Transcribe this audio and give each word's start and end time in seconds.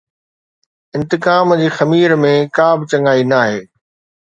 انتقام 0.97 1.49
جي 1.59 1.67
خمير 1.77 2.09
۾ 2.23 2.33
ڪا 2.59 2.69
به 2.77 2.83
چڱائي 2.91 3.23
ناهي. 3.31 3.57